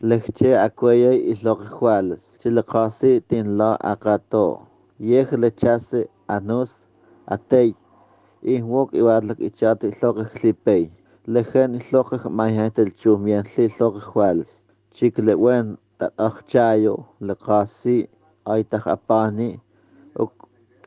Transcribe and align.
lehche 0.00 0.56
acuella 0.56 1.12
y 1.12 1.36
loquejuales, 1.42 2.38
chilacasi 2.42 3.20
tin 3.20 3.58
la 3.58 3.76
acato, 3.80 4.66
yej 4.98 5.30
lechase 5.32 6.08
anus, 6.26 6.70
atei, 7.26 7.76
ihwok 8.42 8.94
iwadlak 8.94 9.40
ichati 9.40 9.90
loquejlipei, 10.00 10.90
lejen 11.26 11.74
isloquej 11.74 12.24
mayhatel 12.30 12.92
chumien 12.96 13.44
li 13.56 13.68
loquejuales, 13.78 14.62
chiclewen 14.94 15.76
tatachchayo, 15.98 17.04
lecasi, 17.20 18.08
aitaj 18.46 18.86
apani, 18.86 19.60
ok 20.16 20.32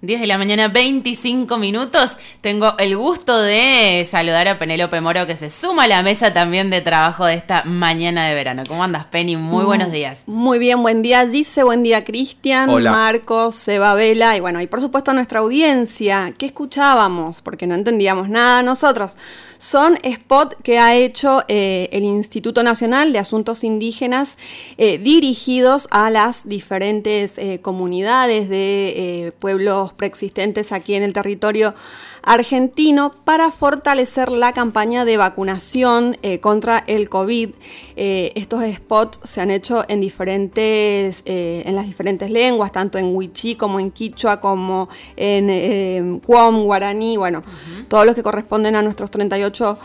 10 0.00 0.20
de 0.20 0.26
la 0.28 0.38
mañana, 0.38 0.68
25 0.68 1.58
minutos. 1.58 2.12
Tengo 2.40 2.78
el 2.78 2.96
gusto 2.96 3.36
de 3.42 4.06
saludar 4.08 4.46
a 4.46 4.56
Penélope 4.56 5.00
Moro, 5.00 5.26
que 5.26 5.34
se 5.34 5.50
suma 5.50 5.84
a 5.84 5.86
la 5.88 6.04
mesa 6.04 6.32
también 6.32 6.70
de 6.70 6.80
trabajo 6.80 7.26
de 7.26 7.34
esta 7.34 7.64
mañana 7.64 8.28
de 8.28 8.34
verano. 8.34 8.62
¿Cómo 8.68 8.84
andas, 8.84 9.06
Penny? 9.06 9.36
Muy 9.36 9.64
buenos 9.64 9.90
días. 9.90 10.20
Muy 10.26 10.60
bien, 10.60 10.82
buen 10.82 11.02
día, 11.02 11.26
Dice, 11.26 11.64
buen 11.64 11.82
día, 11.82 12.04
Cristian, 12.04 12.70
Marcos, 12.84 13.56
Seba 13.56 13.94
Vela 13.94 14.36
y 14.36 14.40
bueno, 14.40 14.60
y 14.60 14.68
por 14.68 14.80
supuesto 14.80 15.10
a 15.10 15.14
nuestra 15.14 15.40
audiencia. 15.40 16.32
¿Qué 16.38 16.46
escuchábamos? 16.46 17.42
Porque 17.42 17.66
no 17.66 17.74
entendíamos 17.74 18.28
nada 18.28 18.62
nosotros. 18.62 19.18
Son 19.58 19.96
spots 19.96 20.56
que 20.62 20.78
ha 20.78 20.94
hecho 20.94 21.42
eh, 21.48 21.88
el 21.90 22.04
Instituto 22.04 22.62
Nacional 22.62 23.12
de 23.12 23.18
Asuntos 23.18 23.64
Indígenas 23.64 24.38
eh, 24.76 24.98
dirigidos 24.98 25.88
a 25.90 26.08
las 26.10 26.48
diferentes 26.48 27.36
eh, 27.38 27.58
comunidades 27.60 28.48
de 28.48 29.34
pueblos 29.40 29.87
preexistentes 29.92 30.72
aquí 30.72 30.94
en 30.94 31.02
el 31.02 31.12
territorio 31.12 31.74
argentino 32.22 33.10
para 33.24 33.50
fortalecer 33.50 34.30
la 34.30 34.52
campaña 34.52 35.04
de 35.04 35.16
vacunación 35.16 36.16
eh, 36.22 36.40
contra 36.40 36.84
el 36.86 37.08
COVID. 37.08 37.50
Eh, 37.96 38.32
estos 38.34 38.62
spots 38.74 39.20
se 39.24 39.40
han 39.40 39.50
hecho 39.50 39.84
en 39.88 40.00
diferentes, 40.00 41.22
eh, 41.24 41.62
en 41.64 41.74
las 41.74 41.86
diferentes 41.86 42.30
lenguas, 42.30 42.72
tanto 42.72 42.98
en 42.98 43.14
Wichí 43.14 43.54
como 43.54 43.80
en 43.80 43.90
Quichua, 43.90 44.40
como 44.40 44.88
en 45.16 46.20
Cuom, 46.20 46.64
Guaraní, 46.64 47.16
bueno, 47.16 47.42
todos 47.88 48.04
los 48.04 48.14
que 48.14 48.22
corresponden 48.22 48.76
a 48.76 48.82
nuestros 48.82 49.10
38 49.10 49.78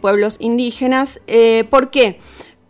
pueblos 0.00 0.36
indígenas. 0.40 1.20
¿Por 1.70 1.90
qué? 1.90 2.18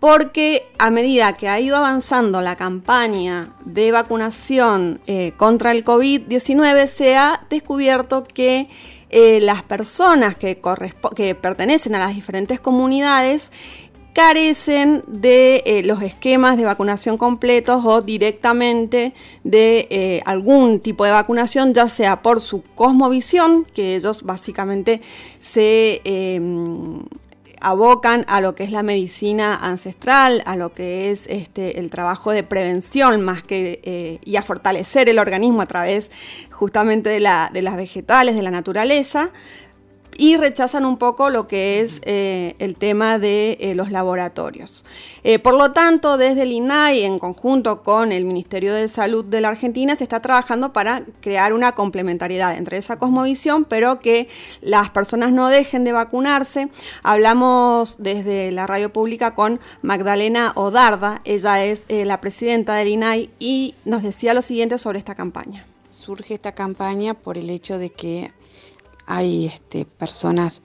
Porque 0.01 0.67
a 0.79 0.91
medida 0.91 1.35
que 1.35 1.49
ha 1.49 1.61
ido 1.61 1.77
avanzando 1.77 2.41
la 2.41 2.57
campaña 2.57 3.55
de 3.67 3.93
vacunación 3.93 5.01
eh, 5.07 5.33
contra 5.37 5.73
el 5.73 5.85
COVID-19, 5.85 6.89
se 6.89 7.17
ha 7.17 7.47
descubierto 7.51 8.25
que 8.25 8.69
eh, 9.11 9.41
las 9.43 9.63
personas 9.63 10.37
que, 10.37 10.59
pertenecen 11.41 11.95
a 11.95 11.99
las 11.99 12.15
diferentes 12.15 12.61
comunidades 12.61 13.53
carecen 14.15 15.05
de 15.07 15.63
eh, 15.67 15.83
los 15.85 16.03
esquemas 16.03 16.57
de 16.57 16.65
vacunación 16.65 17.19
completos 17.19 17.83
o 17.85 18.01
directamente 18.01 19.13
de 19.45 20.23
algún 20.25 20.81
tipo 20.81 21.05
de 21.05 21.11
vacunación, 21.11 21.75
ya 21.75 21.89
sea 21.91 22.23
por 22.23 22.41
su 22.41 22.63
cosmovisión, 22.75 23.67
que 23.75 23.97
ellos 23.97 24.23
básicamente 24.23 25.03
se 25.39 26.01
abocan 27.61 28.25
a 28.29 28.41
lo 28.41 28.55
que 28.55 28.65
es 28.65 28.71
la 28.71 28.83
medicina 28.83 29.55
ancestral, 29.55 30.43
a 30.47 30.57
lo 30.57 30.73
que 30.73 31.11
es 31.11 31.27
este, 31.29 31.79
el 31.79 31.91
trabajo 31.91 32.33
de 32.33 32.43
prevención 32.43 33.21
más 33.21 33.43
que 33.43 33.81
eh, 33.83 34.19
y 34.25 34.37
a 34.37 34.43
fortalecer 34.43 35.09
el 35.09 35.19
organismo 35.19 35.63
a 35.63 35.67
través 35.67 36.11
justamente 36.51 37.11
de, 37.11 37.21
la, 37.21 37.51
de 37.53 37.63
las 37.63 37.77
vegetales, 37.77 38.35
de 38.35 38.43
la 38.43 38.51
naturaleza, 38.51 39.31
y 40.21 40.37
rechazan 40.37 40.85
un 40.85 40.99
poco 40.99 41.31
lo 41.31 41.49
que 41.49 41.81
es 41.81 42.03
eh, 42.05 42.55
el 42.59 42.77
tema 42.77 43.19
de 43.19 43.57
eh, 43.59 43.75
los 43.75 43.91
laboratorios. 43.91 44.85
Eh, 45.25 45.39
por 45.39 45.55
lo 45.55 45.73
tanto, 45.73 46.19
desde 46.19 46.43
el 46.43 46.53
INAI, 46.53 47.05
en 47.05 47.19
conjunto 47.19 47.83
con 47.83 48.13
el 48.13 48.27
Ministerio 48.27 48.75
de 48.75 48.89
Salud 48.89 49.25
de 49.25 49.41
la 49.41 49.49
Argentina, 49.49 49.97
se 49.97 50.05
está 50.05 50.21
trabajando 50.21 50.75
para 50.75 51.05
crear 51.23 51.55
una 51.55 51.73
complementariedad 51.73 52.55
entre 52.59 52.77
esa 52.77 52.99
cosmovisión, 52.99 53.65
pero 53.65 54.01
que 54.01 54.29
las 54.61 54.91
personas 54.91 55.33
no 55.33 55.49
dejen 55.49 55.85
de 55.85 55.93
vacunarse. 55.93 56.69
Hablamos 57.03 58.03
desde 58.03 58.53
la 58.53 58.67
radio 58.67 58.93
pública 58.93 59.35
con 59.35 59.59
Magdalena 59.81 60.53
Odarda, 60.55 61.23
ella 61.25 61.65
es 61.65 61.87
la 61.89 62.21
presidenta 62.21 62.75
del 62.75 62.89
INAI 62.89 63.31
y 63.39 63.75
nos 63.87 64.03
decía 64.03 64.35
lo 64.35 64.43
siguiente 64.43 64.77
sobre 64.77 64.99
esta 64.99 65.15
campaña. 65.15 65.65
Surge 65.91 66.35
esta 66.35 66.53
campaña 66.53 67.15
por 67.15 67.39
el 67.39 67.49
hecho 67.49 67.79
de 67.79 67.89
que 67.89 68.33
hay 69.11 69.47
este, 69.47 69.85
personas 69.85 70.63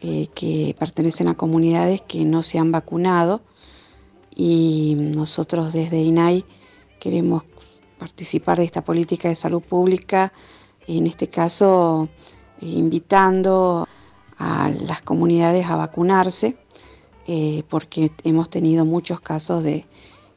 eh, 0.00 0.28
que 0.34 0.76
pertenecen 0.78 1.26
a 1.28 1.36
comunidades 1.36 2.02
que 2.02 2.22
no 2.26 2.42
se 2.42 2.58
han 2.58 2.70
vacunado 2.70 3.40
y 4.36 4.94
nosotros 4.94 5.72
desde 5.72 6.02
INAI 6.02 6.44
queremos 7.00 7.44
participar 7.98 8.58
de 8.58 8.64
esta 8.64 8.82
política 8.82 9.28
de 9.28 9.36
salud 9.36 9.62
pública, 9.62 10.34
en 10.86 11.06
este 11.06 11.28
caso 11.28 12.08
invitando 12.60 13.88
a 14.36 14.68
las 14.68 15.00
comunidades 15.00 15.66
a 15.66 15.76
vacunarse, 15.76 16.56
eh, 17.26 17.62
porque 17.70 18.12
hemos 18.22 18.50
tenido 18.50 18.84
muchos 18.84 19.20
casos 19.20 19.64
de 19.64 19.86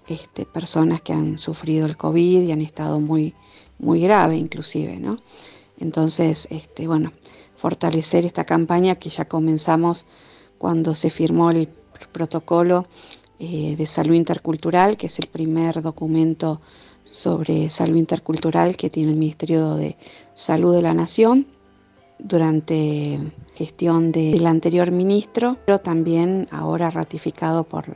este, 0.07 0.45
personas 0.45 1.01
que 1.01 1.11
han 1.11 1.37
sufrido 1.37 1.85
el 1.85 1.97
COVID 1.97 2.43
y 2.43 2.51
han 2.53 2.61
estado 2.61 3.01
muy, 3.01 3.33
muy 3.77 4.01
grave 4.01 4.37
inclusive, 4.37 4.97
¿no? 4.97 5.17
Entonces, 5.81 6.47
este, 6.51 6.87
bueno, 6.87 7.11
fortalecer 7.61 8.25
esta 8.25 8.43
campaña 8.43 8.95
que 8.95 9.09
ya 9.09 9.25
comenzamos 9.25 10.05
cuando 10.57 10.95
se 10.95 11.09
firmó 11.11 11.51
el 11.51 11.69
protocolo 12.11 12.87
eh, 13.39 13.75
de 13.77 13.87
salud 13.87 14.15
intercultural, 14.15 14.97
que 14.97 15.07
es 15.07 15.19
el 15.19 15.27
primer 15.27 15.81
documento 15.81 16.59
sobre 17.05 17.69
salud 17.69 17.97
intercultural 17.97 18.75
que 18.77 18.89
tiene 18.89 19.11
el 19.11 19.19
Ministerio 19.19 19.75
de 19.75 19.95
Salud 20.33 20.73
de 20.73 20.81
la 20.81 20.93
Nación 20.93 21.45
durante 22.17 23.19
gestión 23.55 24.11
del 24.11 24.45
anterior 24.47 24.91
ministro, 24.91 25.57
pero 25.65 25.79
también 25.79 26.47
ahora 26.51 26.89
ratificado 26.89 27.63
por 27.63 27.95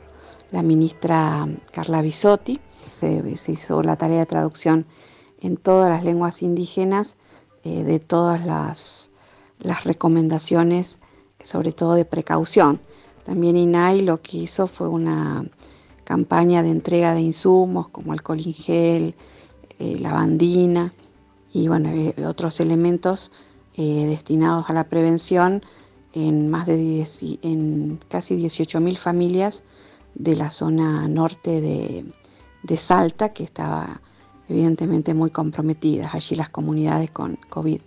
la 0.52 0.62
ministra 0.62 1.48
Carla 1.72 2.02
Bisotti. 2.02 2.60
Se, 3.00 3.52
hizo 3.52 3.82
la 3.82 3.96
tarea 3.96 4.20
de 4.20 4.26
traducción 4.26 4.86
en 5.40 5.56
todas 5.56 5.90
las 5.90 6.04
lenguas 6.04 6.42
indígenas 6.42 7.16
eh, 7.64 7.82
de 7.82 7.98
todas 7.98 8.44
las 8.46 9.10
las 9.60 9.84
recomendaciones, 9.84 11.00
sobre 11.42 11.72
todo 11.72 11.94
de 11.94 12.04
precaución. 12.04 12.80
También 13.24 13.56
INAI 13.56 14.02
lo 14.02 14.22
que 14.22 14.38
hizo 14.38 14.66
fue 14.66 14.88
una 14.88 15.44
campaña 16.04 16.62
de 16.62 16.70
entrega 16.70 17.14
de 17.14 17.20
insumos 17.20 17.88
como 17.88 18.12
alcohol 18.12 18.40
en 18.44 18.54
gel, 18.54 19.14
eh, 19.78 19.98
lavandina 19.98 20.94
y 21.52 21.68
bueno, 21.68 21.90
eh, 21.90 22.14
otros 22.24 22.60
elementos 22.60 23.32
eh, 23.74 24.06
destinados 24.06 24.70
a 24.70 24.72
la 24.72 24.84
prevención 24.84 25.62
en 26.12 26.48
más 26.48 26.66
de 26.66 27.06
en 27.42 27.98
casi 28.08 28.36
18.000 28.36 28.96
familias 28.96 29.64
de 30.14 30.34
la 30.34 30.50
zona 30.50 31.08
norte 31.08 31.60
de, 31.60 32.06
de 32.62 32.76
Salta, 32.76 33.34
que 33.34 33.44
estaba 33.44 34.00
evidentemente 34.48 35.12
muy 35.12 35.30
comprometidas 35.30 36.14
allí 36.14 36.36
las 36.36 36.48
comunidades 36.48 37.10
con 37.10 37.36
COVID. 37.50 37.80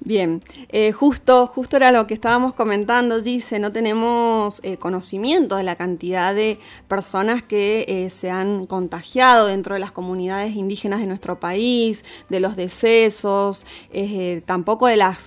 Bien, 0.00 0.44
eh, 0.68 0.92
justo, 0.92 1.48
justo 1.48 1.76
era 1.76 1.90
lo 1.90 2.06
que 2.06 2.14
estábamos 2.14 2.54
comentando, 2.54 3.20
dice, 3.20 3.58
no 3.58 3.72
tenemos 3.72 4.60
eh, 4.62 4.76
conocimiento 4.76 5.56
de 5.56 5.64
la 5.64 5.74
cantidad 5.74 6.36
de 6.36 6.60
personas 6.86 7.42
que 7.42 7.84
eh, 7.88 8.08
se 8.10 8.30
han 8.30 8.66
contagiado 8.66 9.48
dentro 9.48 9.74
de 9.74 9.80
las 9.80 9.90
comunidades 9.90 10.54
indígenas 10.54 11.00
de 11.00 11.06
nuestro 11.06 11.40
país, 11.40 12.04
de 12.28 12.38
los 12.38 12.54
decesos, 12.54 13.66
tampoco 14.46 14.86
de 14.86 14.96
la 14.96 15.18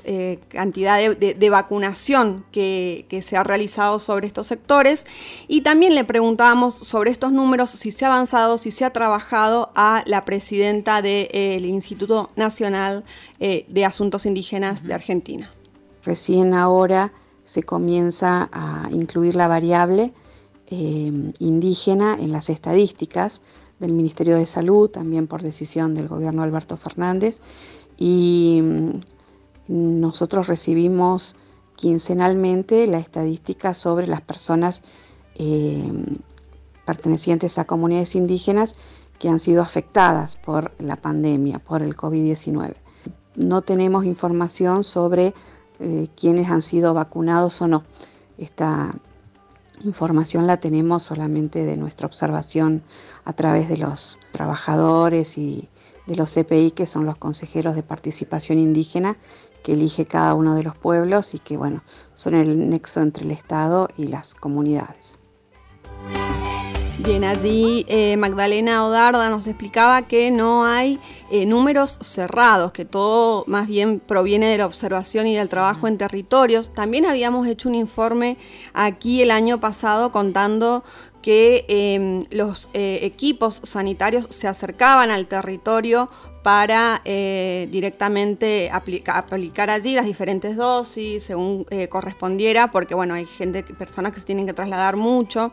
cantidad 0.47 0.99
de, 1.15 1.49
vacunación 1.49 2.45
que, 2.51 3.05
se 3.23 3.35
ha 3.35 3.43
realizado 3.43 3.99
sobre 3.99 4.27
estos 4.27 4.47
sectores. 4.47 5.05
Y 5.49 5.61
también 5.61 5.95
le 5.95 6.05
preguntábamos 6.05 6.75
sobre 6.75 7.11
estos 7.11 7.33
números, 7.33 7.71
si 7.71 7.91
se 7.91 8.05
ha 8.05 8.07
avanzado, 8.07 8.57
si 8.57 8.71
se 8.71 8.85
ha 8.85 8.91
trabajado 8.91 9.71
a 9.75 10.01
la 10.05 10.23
presidenta 10.23 11.01
del 11.01 11.65
Instituto 11.65 12.29
Nacional 12.37 13.03
de 13.39 13.85
Asuntos 13.85 14.25
Indígenas 14.25 14.60
de 14.61 14.93
Argentina. 14.93 15.49
Recién 16.03 16.53
ahora 16.53 17.11
se 17.43 17.63
comienza 17.63 18.47
a 18.51 18.89
incluir 18.91 19.35
la 19.35 19.47
variable 19.47 20.13
eh, 20.67 21.31
indígena 21.39 22.15
en 22.19 22.31
las 22.31 22.49
estadísticas 22.49 23.41
del 23.79 23.93
Ministerio 23.93 24.37
de 24.37 24.45
Salud, 24.45 24.89
también 24.89 25.25
por 25.25 25.41
decisión 25.41 25.95
del 25.95 26.07
gobierno 26.07 26.43
Alberto 26.43 26.77
Fernández, 26.77 27.41
y 27.97 28.61
mm, 28.61 29.99
nosotros 29.99 30.47
recibimos 30.47 31.35
quincenalmente 31.75 32.85
la 32.85 32.99
estadística 32.99 33.73
sobre 33.73 34.05
las 34.05 34.21
personas 34.21 34.83
eh, 35.35 35.91
pertenecientes 36.85 37.57
a 37.57 37.65
comunidades 37.65 38.15
indígenas 38.15 38.75
que 39.17 39.27
han 39.27 39.39
sido 39.39 39.63
afectadas 39.63 40.37
por 40.37 40.71
la 40.79 40.97
pandemia, 40.97 41.57
por 41.57 41.81
el 41.81 41.97
COVID-19. 41.97 42.75
No 43.35 43.61
tenemos 43.61 44.05
información 44.05 44.83
sobre 44.83 45.33
eh, 45.79 46.07
quiénes 46.15 46.49
han 46.49 46.61
sido 46.61 46.93
vacunados 46.93 47.61
o 47.61 47.67
no. 47.67 47.83
Esta 48.37 48.91
información 49.83 50.47
la 50.47 50.57
tenemos 50.57 51.03
solamente 51.03 51.65
de 51.65 51.77
nuestra 51.77 52.07
observación 52.07 52.83
a 53.25 53.33
través 53.33 53.69
de 53.69 53.77
los 53.77 54.19
trabajadores 54.31 55.37
y 55.37 55.69
de 56.07 56.15
los 56.15 56.33
CPI, 56.33 56.71
que 56.71 56.85
son 56.85 57.05
los 57.05 57.17
consejeros 57.17 57.75
de 57.75 57.83
participación 57.83 58.57
indígena, 58.57 59.17
que 59.63 59.73
elige 59.73 60.05
cada 60.05 60.33
uno 60.33 60.55
de 60.55 60.63
los 60.63 60.75
pueblos 60.75 61.33
y 61.33 61.39
que, 61.39 61.57
bueno, 61.57 61.83
son 62.15 62.35
el 62.35 62.69
nexo 62.69 63.01
entre 63.01 63.25
el 63.25 63.31
Estado 63.31 63.87
y 63.97 64.07
las 64.07 64.35
comunidades. 64.35 65.19
Bien, 67.03 67.23
allí 67.23 67.83
eh, 67.87 68.15
Magdalena 68.15 68.85
Odarda 68.85 69.31
nos 69.31 69.47
explicaba 69.47 70.03
que 70.03 70.29
no 70.29 70.65
hay 70.65 70.99
eh, 71.31 71.47
números 71.47 71.97
cerrados, 72.01 72.73
que 72.73 72.85
todo 72.85 73.43
más 73.47 73.67
bien 73.67 73.99
proviene 73.99 74.45
de 74.45 74.59
la 74.59 74.67
observación 74.67 75.25
y 75.25 75.35
del 75.35 75.49
trabajo 75.49 75.87
en 75.87 75.97
territorios. 75.97 76.75
También 76.75 77.07
habíamos 77.07 77.47
hecho 77.47 77.69
un 77.69 77.75
informe 77.75 78.37
aquí 78.75 79.23
el 79.23 79.31
año 79.31 79.59
pasado 79.59 80.11
contando 80.11 80.83
que 81.23 81.65
em, 81.69 82.23
los 82.29 82.69
eh, 82.75 82.99
equipos 83.01 83.55
sanitarios 83.63 84.27
se 84.29 84.47
acercaban 84.47 85.09
al 85.09 85.25
territorio 85.25 86.07
para 86.43 87.01
directamente 87.03 88.71
aplicar 88.71 89.69
allí 89.69 89.93
las 89.93 90.05
diferentes 90.07 90.57
dosis 90.57 91.21
según 91.21 91.67
correspondiera, 91.87 92.71
porque 92.71 92.95
bueno, 92.95 93.13
hay 93.13 93.27
gente, 93.27 93.61
personas 93.61 94.11
que 94.11 94.19
se 94.19 94.25
tienen 94.25 94.47
que 94.47 94.53
trasladar 94.53 94.95
mucho. 94.95 95.51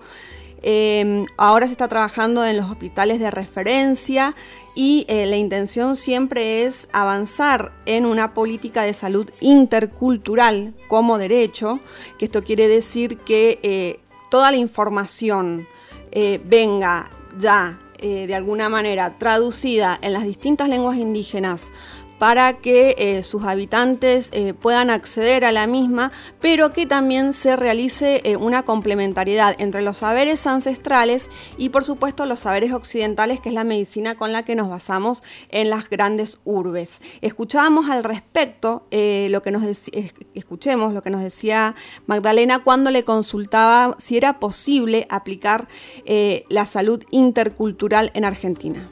Em, 0.63 1.27
ahora 1.37 1.67
se 1.67 1.73
está 1.73 1.87
trabajando 1.87 2.45
en 2.45 2.57
los 2.57 2.69
hospitales 2.69 3.21
de 3.21 3.31
referencia 3.31 4.35
y 4.75 5.07
eh, 5.09 5.27
la 5.27 5.37
intención 5.37 5.95
siempre 5.95 6.65
es 6.65 6.89
avanzar 6.93 7.73
en 7.87 8.05
una 8.05 8.35
política 8.35 8.83
de 8.83 8.93
salud 8.93 9.31
intercultural 9.41 10.75
como 10.89 11.19
derecho, 11.19 11.79
que 12.19 12.25
esto 12.25 12.43
quiere 12.43 12.67
decir 12.67 13.19
que 13.19 13.61
eh, 13.63 14.01
toda 14.31 14.51
la 14.51 14.57
información 14.57 15.69
eh, 16.11 16.41
venga 16.45 17.11
ya 17.39 17.79
de 18.01 18.33
alguna 18.33 18.69
manera 18.69 19.19
traducida 19.19 19.99
en 20.03 20.13
las 20.13 20.23
distintas 20.23 20.69
lenguas 20.69 20.99
indígenas 20.99 21.65
para 22.19 22.55
que 22.55 22.95
eh, 22.99 23.23
sus 23.23 23.45
habitantes 23.45 24.31
eh, 24.33 24.55
puedan 24.55 24.91
acceder 24.91 25.45
a 25.45 25.53
la 25.53 25.67
misma, 25.67 26.13
pero 26.41 26.73
que 26.73 26.87
también 26.87 27.33
se 27.33 27.57
realice 27.57 28.21
eh, 28.25 28.37
una 28.37 28.65
complementariedad 28.65 29.55
entre 29.59 29.83
los 29.83 29.99
saberes 29.99 30.47
ancestrales 30.47 31.31
y 31.57 31.69
por 31.71 31.85
supuesto 31.85 32.27
los 32.27 32.41
saberes 32.41 32.73
occidentales, 32.73 33.41
que 33.41 33.49
es 33.51 33.55
la 33.55 33.65
medicina 33.65 34.17
con 34.17 34.33
la 34.33 34.43
que 34.43 34.57
nos 34.57 34.69
basamos 34.69 35.23
en 35.51 35.71
las 35.71 35.89
grandes 35.89 36.41
urbes. 36.45 37.01
Escuchábamos 37.21 37.89
al 37.91 38.05
respecto 38.05 38.87
lo 38.91 39.43
que 39.43 39.51
nos 39.51 39.63
escuchemos 40.35 40.93
lo 40.93 41.03
que 41.03 41.11
nos 41.11 41.23
decía 41.23 41.75
Magdalena 42.07 42.59
cuando 42.61 42.91
le 42.91 43.05
consultaba 43.05 43.97
si 43.99 44.17
era 44.17 44.41
posible 44.41 45.07
aplicar 45.11 45.69
la 46.49 46.67
salud 46.67 47.03
intercultural 47.11 48.11
en 48.15 48.25
Argentina. 48.25 48.89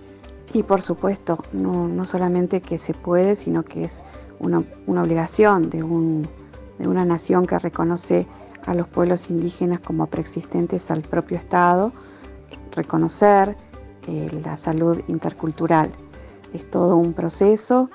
Y 0.57 0.63
por 0.63 0.81
supuesto, 0.81 1.45
no, 1.53 2.07
solamente 2.07 2.63
que 2.63 2.79
se 2.79 2.95
puede, 2.95 3.37
sino 3.37 3.63
que 3.63 3.85
es 3.85 4.03
una, 4.39 4.65
obligación 4.87 5.69
de, 5.69 5.83
una 5.83 7.05
nación 7.05 7.45
que 7.45 7.59
reconoce 7.59 8.27
a 8.65 8.73
los 8.73 8.89
pueblos 8.89 9.29
indígenas 9.29 9.81
como 9.81 10.07
preexistentes 10.07 10.91
al 10.91 11.03
propio 11.03 11.37
Estado, 11.37 11.93
reconocer 12.73 13.55
eh, 14.07 14.31
la 14.43 14.57
salud 14.57 14.99
intercultural. 15.09 15.91
Es 16.55 16.71
todo 16.71 16.97
un 16.97 17.13
proceso 17.13 17.91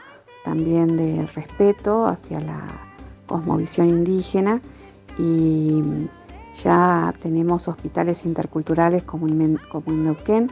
también 0.46 0.98
de 0.98 1.26
respeto 1.34 2.06
hacia 2.06 2.42
la 2.42 2.62
cosmovisión 3.26 3.90
indígena 3.90 4.62
y 5.18 5.82
ya 6.62 7.12
tenemos 7.24 7.68
hospitales 7.68 8.24
interculturales 8.24 9.02
como 9.02 9.28
en, 9.28 9.60
como 9.72 9.88
en 9.88 10.04
Neuquén, 10.04 10.52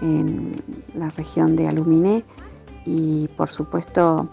en 0.00 0.62
la 0.94 1.08
región 1.10 1.56
de 1.56 1.68
Aluminé 1.68 2.24
y 2.84 3.28
por 3.36 3.50
supuesto 3.50 4.28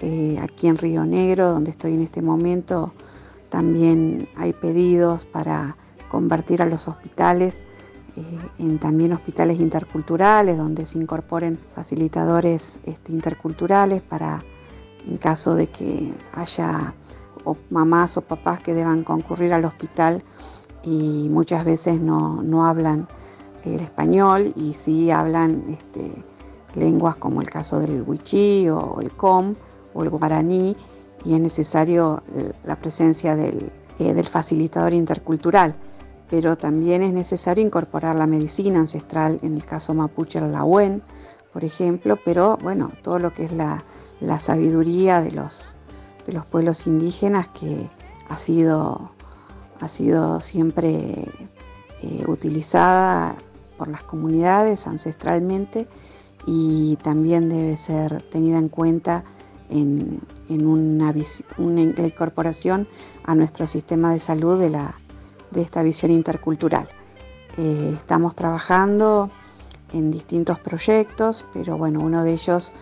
eh, 0.00 0.38
aquí 0.42 0.66
en 0.66 0.76
Río 0.76 1.06
Negro, 1.06 1.50
donde 1.50 1.70
estoy 1.70 1.94
en 1.94 2.02
este 2.02 2.22
momento, 2.22 2.92
también 3.50 4.28
hay 4.36 4.52
pedidos 4.52 5.24
para 5.24 5.76
convertir 6.10 6.60
a 6.62 6.66
los 6.66 6.88
hospitales 6.88 7.62
eh, 8.16 8.38
en 8.58 8.78
también 8.78 9.12
hospitales 9.12 9.60
interculturales, 9.60 10.58
donde 10.58 10.84
se 10.86 10.98
incorporen 10.98 11.58
facilitadores 11.74 12.80
este, 12.84 13.12
interculturales 13.12 14.02
para, 14.02 14.44
en 15.06 15.16
caso 15.18 15.54
de 15.54 15.68
que 15.68 16.12
haya 16.34 16.94
mamás 17.70 18.16
o 18.16 18.20
papás 18.20 18.60
que 18.60 18.74
deban 18.74 19.04
concurrir 19.04 19.52
al 19.52 19.64
hospital 19.64 20.22
y 20.82 21.28
muchas 21.30 21.64
veces 21.64 22.00
no, 22.00 22.42
no 22.42 22.66
hablan 22.66 23.08
el 23.64 23.80
español 23.80 24.52
y 24.56 24.74
sí 24.74 25.10
hablan 25.10 25.64
este, 25.68 26.24
lenguas 26.74 27.16
como 27.16 27.40
el 27.40 27.50
caso 27.50 27.80
del 27.80 28.02
wichí 28.02 28.68
o 28.68 29.00
el 29.00 29.12
com 29.12 29.54
o 29.94 30.02
el 30.02 30.10
guaraní 30.10 30.76
y 31.24 31.34
es 31.34 31.40
necesario 31.40 32.22
eh, 32.34 32.52
la 32.64 32.76
presencia 32.76 33.36
del, 33.36 33.70
eh, 33.98 34.14
del 34.14 34.26
facilitador 34.26 34.92
intercultural. 34.92 35.74
Pero 36.30 36.56
también 36.56 37.02
es 37.02 37.12
necesario 37.12 37.64
incorporar 37.64 38.16
la 38.16 38.26
medicina 38.26 38.80
ancestral, 38.80 39.38
en 39.42 39.54
el 39.54 39.66
caso 39.66 39.92
mapuche, 39.92 40.38
el 40.38 40.50
lahuén, 40.52 41.02
por 41.52 41.62
ejemplo, 41.62 42.18
pero 42.24 42.56
bueno, 42.62 42.90
todo 43.02 43.18
lo 43.18 43.32
que 43.34 43.44
es 43.44 43.52
la, 43.52 43.84
la 44.20 44.40
sabiduría 44.40 45.20
de 45.20 45.32
los, 45.32 45.74
de 46.26 46.32
los 46.32 46.46
pueblos 46.46 46.86
indígenas 46.86 47.48
que 47.48 47.90
ha 48.30 48.38
sido, 48.38 49.10
ha 49.80 49.88
sido 49.88 50.40
siempre 50.40 51.28
eh, 52.02 52.24
utilizada 52.26 53.36
por 53.82 53.88
las 53.88 54.04
comunidades 54.04 54.86
ancestralmente 54.86 55.88
y 56.46 56.96
también 57.02 57.48
debe 57.48 57.76
ser 57.76 58.22
tenida 58.30 58.56
en 58.56 58.68
cuenta 58.68 59.24
en, 59.70 60.20
una, 60.48 61.12
incorporación 62.06 62.86
a 63.24 63.34
nuestro 63.34 63.66
sistema 63.66 64.12
de 64.12 64.20
salud 64.20 64.56
de, 64.60 64.70
la, 64.70 64.94
de 65.50 65.62
esta 65.62 65.82
visión 65.82 66.12
intercultural. 66.12 66.88
Eh, 67.58 67.96
estamos 67.98 68.36
trabajando 68.36 69.32
en 69.92 70.12
distintos 70.12 70.60
proyectos, 70.60 71.44
pero 71.52 71.76
bueno, 71.76 71.98
uno 71.98 72.22
de 72.22 72.34
ellos 72.34 72.72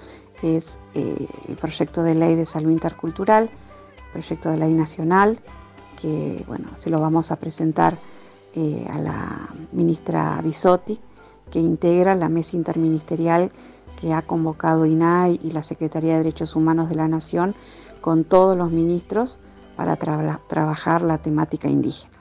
es 0.42 0.78
eh, 0.92 1.28
el 1.48 1.56
proyecto 1.56 2.02
de 2.02 2.14
ley 2.14 2.34
de 2.34 2.44
salud 2.44 2.70
intercultural, 2.70 3.48
proyecto 4.12 4.50
de 4.50 4.58
ley 4.58 4.74
nacional, 4.74 5.40
que 5.98 6.44
bueno, 6.46 6.68
se 6.76 6.90
lo 6.90 7.00
vamos 7.00 7.30
a 7.30 7.36
presentar 7.36 7.96
eh, 8.54 8.86
a 8.90 8.98
la 8.98 9.48
ministra 9.72 10.40
Bisotti, 10.42 11.00
que 11.50 11.60
integra 11.60 12.14
la 12.14 12.28
mesa 12.28 12.56
interministerial 12.56 13.50
que 14.00 14.12
ha 14.14 14.22
convocado 14.22 14.86
INAI 14.86 15.40
y 15.42 15.50
la 15.50 15.62
Secretaría 15.62 16.12
de 16.12 16.18
Derechos 16.18 16.56
Humanos 16.56 16.88
de 16.88 16.94
la 16.94 17.08
Nación 17.08 17.54
con 18.00 18.24
todos 18.24 18.56
los 18.56 18.70
ministros 18.70 19.38
para 19.76 19.96
trabajar 19.96 21.02
la 21.02 21.18
temática 21.18 21.68
indígena. 21.68 22.19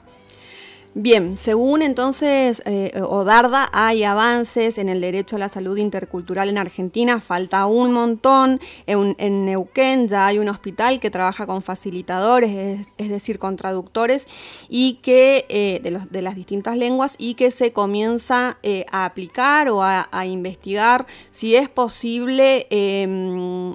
Bien, 0.94 1.36
según 1.36 1.82
entonces 1.82 2.62
eh, 2.66 3.00
Odarda, 3.00 3.68
hay 3.72 4.02
avances 4.02 4.76
en 4.76 4.88
el 4.88 5.00
derecho 5.00 5.36
a 5.36 5.38
la 5.38 5.48
salud 5.48 5.76
intercultural 5.76 6.48
en 6.48 6.58
Argentina, 6.58 7.20
falta 7.20 7.66
un 7.66 7.92
montón. 7.92 8.60
En, 8.86 9.44
Neuquén 9.44 10.08
ya 10.08 10.26
hay 10.26 10.40
un 10.40 10.48
hospital 10.48 10.98
que 10.98 11.08
trabaja 11.08 11.46
con 11.46 11.62
facilitadores, 11.62 12.88
es, 12.98 13.08
decir, 13.08 13.38
con 13.38 13.54
traductores, 13.54 14.26
y 14.68 14.94
que 14.94 15.46
eh, 15.48 15.80
de, 15.80 16.22
las 16.22 16.34
distintas 16.34 16.76
lenguas, 16.76 17.14
y 17.18 17.34
que 17.34 17.52
se 17.52 17.72
comienza 17.72 18.58
eh, 18.64 18.84
a 18.90 19.04
aplicar 19.04 19.68
o 19.68 19.84
a, 19.84 20.08
a, 20.10 20.26
investigar 20.26 21.06
si 21.30 21.54
es 21.54 21.68
posible 21.68 22.66
em, 22.70 23.74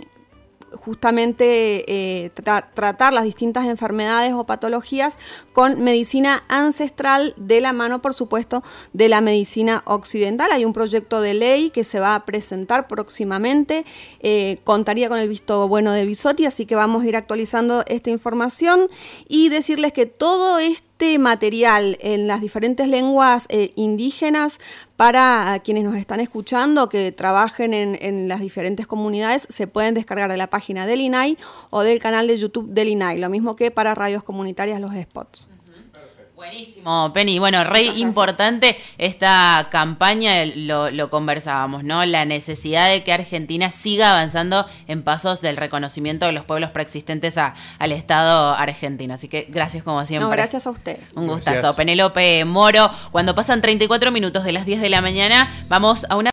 justamente 0.86 2.26
eh, 2.26 2.30
tratar 2.30 3.14
las 3.14 3.24
distintas 3.24 3.66
enfermedades 3.66 4.34
o 4.34 4.46
patologías 4.46 5.18
con 5.52 5.84
medicina 5.84 6.44
ancestral 6.48 7.34
de 7.38 7.60
la 7.62 7.74
mano, 7.74 8.02
por 8.02 8.14
supuesto, 8.14 8.64
de 8.94 9.10
la 9.10 9.22
medicina 9.22 9.82
occidental. 9.86 10.52
Hay 10.52 10.64
un 10.64 10.74
proyecto 10.74 11.22
de 11.22 11.34
ley 11.34 11.72
que 11.72 11.84
se 11.84 12.00
va 12.00 12.16
a 12.16 12.26
presentar 12.26 12.88
próximamente, 12.88 13.86
eh, 14.20 14.60
contaría 14.64 15.10
con 15.10 15.18
el 15.18 15.28
visto 15.28 15.68
bueno 15.68 15.92
de 15.92 16.06
Bisotti, 16.06 16.46
así 16.46 16.66
que 16.66 16.76
vamos 16.76 17.04
a 17.04 17.08
ir 17.08 17.16
actualizando 17.16 17.84
esta 17.88 18.12
información 18.12 18.88
y 19.28 19.50
decirles 19.50 19.92
que 19.92 20.06
todo 20.06 20.60
esto 20.60 20.85
este 20.98 21.20
material 21.20 21.98
en 22.00 22.26
las 22.26 22.40
diferentes 22.40 22.88
lenguas 22.88 23.48
eh, 23.50 23.74
indígenas 23.76 24.60
para 24.96 25.60
quienes 25.62 25.84
nos 25.84 25.98
están 25.98 26.22
escuchando 26.22 26.88
que 26.88 27.12
trabajen 27.12 27.74
en, 27.74 28.30
las 28.30 28.40
diferentes 28.40 28.88
comunidades 28.88 29.46
se 29.50 29.68
pueden 29.68 29.94
descargar 29.94 30.32
de 30.32 30.38
la 30.38 30.48
página 30.48 30.86
del 30.86 31.02
INAI 31.02 31.38
o 31.70 31.82
del 31.82 32.00
canal 32.00 32.28
de 32.28 32.38
YouTube 32.38 32.70
del 32.70 32.88
INAI, 32.88 33.20
lo 33.20 33.30
mismo 33.30 33.58
que 33.58 33.72
para 33.72 33.94
radios 33.94 34.24
comunitarias 34.24 34.80
los 34.80 34.94
spots. 34.94 35.50
Buenísimo, 36.46 37.12
Penny. 37.12 37.40
Bueno, 37.40 37.64
re 37.64 37.86
importante 37.86 38.78
esta 39.00 39.68
campaña, 39.72 40.46
lo, 40.46 40.92
lo, 40.92 41.10
conversábamos, 41.10 41.84
¿no? 41.84 42.06
La 42.06 42.24
necesidad 42.26 42.88
de 42.88 43.04
que 43.04 43.12
Argentina 43.12 43.72
siga 43.72 44.12
avanzando 44.12 44.68
en 44.88 45.02
pasos 45.02 45.42
del 45.42 45.58
reconocimiento 45.58 46.28
de 46.28 46.34
los 46.34 46.44
pueblos 46.46 46.70
preexistentes 46.70 47.40
a, 47.40 47.56
al 47.80 47.92
Estado 47.92 48.54
argentino. 48.54 49.16
Así 49.16 49.28
que 49.28 49.48
gracias 49.50 49.84
como 49.84 50.06
siempre. 50.06 50.26
No, 50.26 50.30
gracias 50.30 50.68
a 50.68 50.70
ustedes. 50.70 51.14
Un 51.14 51.26
gustazo. 51.26 51.76
Penélope 51.76 52.46
Moro, 52.46 52.92
cuando 53.12 53.34
pasan 53.34 53.64
34 53.64 54.12
minutos 54.12 54.44
de 54.44 54.52
las 54.52 54.68
10 54.68 54.82
de 54.82 54.90
la 54.90 55.02
mañana, 55.02 55.52
vamos 55.68 56.06
a 56.10 56.16
una... 56.16 56.24